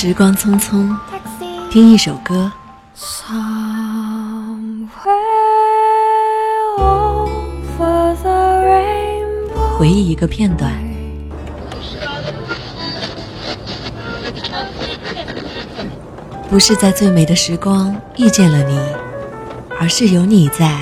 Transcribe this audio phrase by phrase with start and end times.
[0.00, 0.96] 时光匆匆，
[1.72, 2.52] 听一首歌，
[9.76, 10.72] 回忆一个片段。
[16.48, 18.78] 不是在最美的时光遇见了你，
[19.80, 20.78] 而是有你在，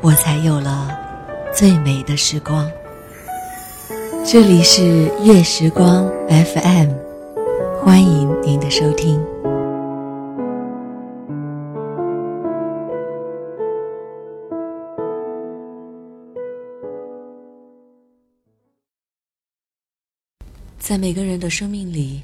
[0.00, 0.88] 我才有了
[1.52, 2.66] 最美的时光。
[4.24, 7.07] 这里是月时光 FM，
[7.88, 9.18] 欢迎您的收听。
[20.78, 22.22] 在每个人的生命里，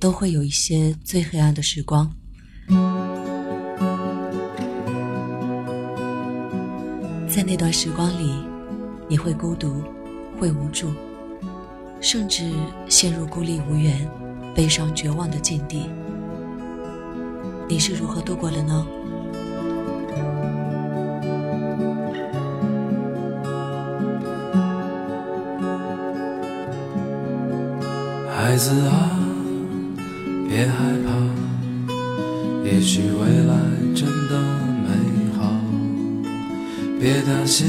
[0.00, 2.12] 都会有一些最黑暗的时光。
[7.28, 8.34] 在那段时光里，
[9.08, 9.80] 你会孤独，
[10.40, 10.88] 会无助。
[12.00, 12.50] 甚至
[12.88, 13.96] 陷入孤立无援、
[14.54, 15.90] 悲伤绝望的境地，
[17.68, 18.86] 你是如何度过的呢？
[28.30, 29.18] 孩子啊，
[30.48, 30.74] 别害
[31.04, 31.12] 怕，
[32.64, 33.56] 也许未来
[33.92, 34.40] 真的
[34.84, 34.88] 美
[35.36, 35.50] 好。
[37.00, 37.66] 别担心，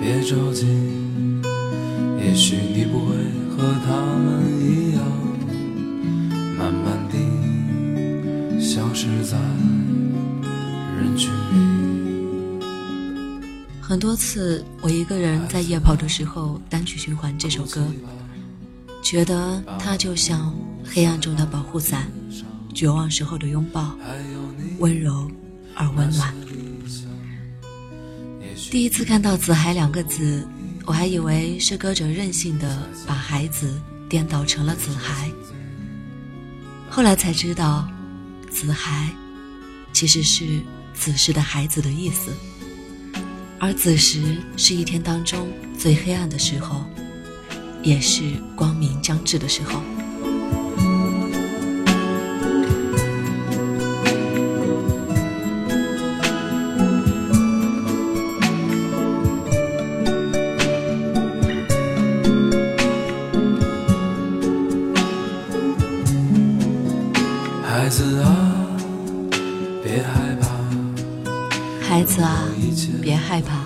[0.00, 0.66] 别着急。
[2.24, 3.16] 也许你不会
[3.50, 4.24] 和他们
[4.60, 4.73] 一样，
[13.94, 17.86] 很多次，我一个人在夜跑的时候单曲循环这首歌，
[19.04, 20.52] 觉得它就像
[20.84, 22.10] 黑暗中的保护伞，
[22.74, 23.96] 绝望时候的拥抱，
[24.80, 25.30] 温柔
[25.76, 26.34] 而温暖。
[28.68, 30.44] 第一次看到“子海”两个字。
[30.86, 35.30] 我还以为是歌者任性的把孩子颠倒成了子孩，
[36.90, 37.88] 后来才知道，
[38.50, 39.08] 子孩
[39.92, 40.60] 其实是
[40.92, 42.32] 子时的孩子的意思，
[43.64, 44.20] 而子时
[44.58, 45.48] 是一天当中
[45.78, 46.84] 最黑暗的时候，
[47.82, 48.20] 也是
[48.54, 49.80] 光明将至的时候。
[67.66, 68.76] 孩子啊，
[69.82, 70.53] 别害怕。
[71.94, 72.48] 孩子啊，
[73.00, 73.64] 别害怕。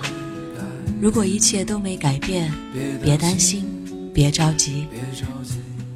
[1.01, 2.53] 如果一切都没改变，
[3.01, 3.65] 别担心，
[4.13, 4.85] 别着急。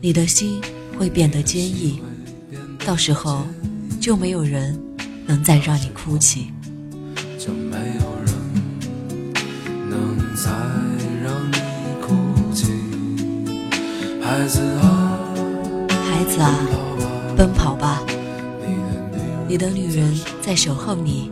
[0.01, 0.59] 你的心
[0.97, 2.01] 会变得坚毅，
[2.83, 3.45] 到时候
[4.01, 4.75] 就没有人
[5.27, 6.47] 能再让你哭泣。
[7.37, 8.33] 就没有人
[9.87, 10.49] 能再
[11.23, 11.57] 让你
[12.01, 12.15] 哭
[12.51, 12.65] 泣。
[14.23, 15.19] 孩子啊，
[15.87, 16.67] 孩子啊，
[17.37, 18.01] 奔跑吧。
[19.47, 21.29] 你的女人在守候你，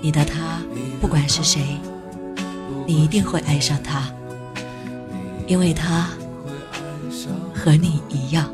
[0.00, 0.62] 你的他
[1.00, 1.78] 不管是谁，
[2.86, 4.10] 你一定会爱上他，
[5.46, 6.08] 因为他
[7.54, 8.48] 和你一样。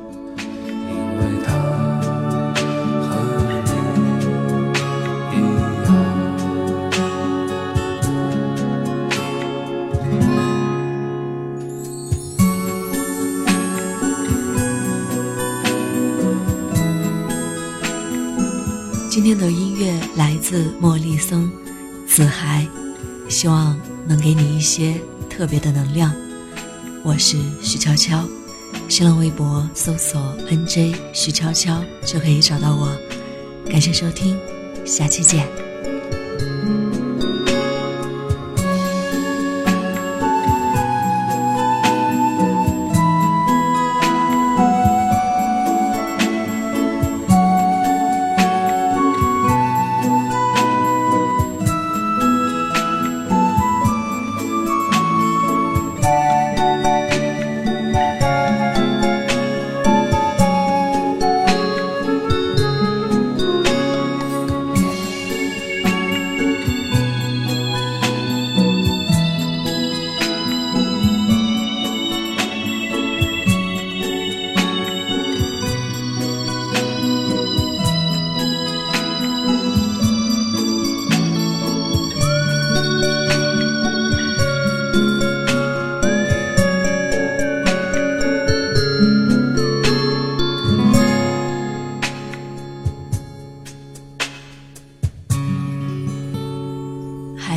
[19.14, 21.48] 今天的音乐来自莫莉森，
[22.04, 22.66] 子涵，
[23.28, 26.12] 希望能给你一些特别的能量。
[27.04, 28.28] 我是徐悄悄，
[28.88, 30.20] 新浪微博搜索
[30.50, 32.92] NJ 徐悄悄就可以找到我。
[33.70, 34.36] 感谢收听，
[34.84, 35.63] 下期见。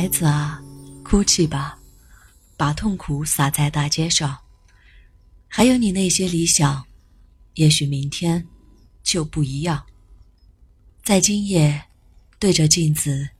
[0.00, 0.62] 孩子啊，
[1.02, 1.76] 哭泣吧，
[2.56, 4.38] 把痛苦洒在大街上。
[5.48, 6.86] 还有你那些理想，
[7.54, 8.46] 也许明天
[9.02, 9.84] 就不一样。
[11.02, 11.82] 在今夜，
[12.38, 13.30] 对着镜子，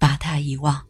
[0.00, 0.84] 把它遗忘。